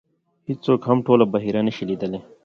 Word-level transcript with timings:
هېڅوک 0.47 0.81
هم 0.89 0.97
ټوله 1.05 1.25
بحیره 1.33 1.61
نه 1.67 1.71
شي 1.75 1.83
لیدلی. 1.89 2.19